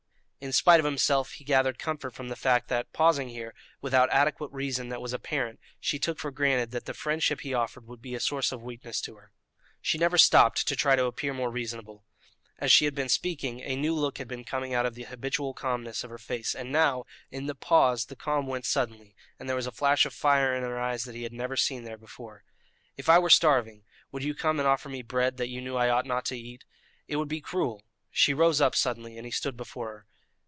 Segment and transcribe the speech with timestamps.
[0.43, 4.51] In spite of himself, he gathered comfort from the fact that, pausing here, without adequate
[4.51, 8.15] reason that was apparent, she took for granted that the friendship he offered would be
[8.15, 9.31] a source of weakness to her.
[9.83, 12.05] She never stooped to try to appear reasonable.
[12.57, 15.53] As she had been speaking, a new look had been coming out of the habitual
[15.53, 19.55] calmness of her face, and now, in the pause, the calm went suddenly, and there
[19.55, 22.43] was a flash of fire in her eyes that he had never seen there before:
[22.97, 25.89] "If I were starving, would you come and offer me bread that you knew I
[25.89, 26.63] ought not to eat?
[27.07, 30.05] It would be cruel." She rose up suddenly, and he stood before her.